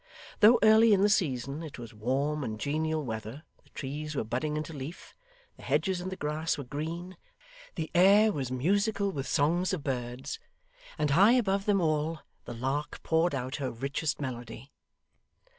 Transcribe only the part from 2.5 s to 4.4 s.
genial weather; the trees were